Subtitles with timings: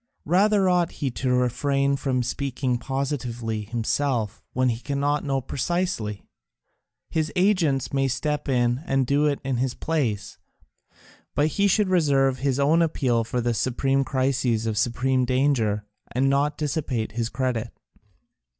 [0.25, 6.23] Rather ought he to refrain from speaking positively himself when he cannot know precisely;
[7.11, 10.39] his agents may step in and do it in his place;
[11.35, 16.27] but he should reserve his own appeal for the supreme crises of supreme danger, and
[16.27, 17.71] not dissipate his credit."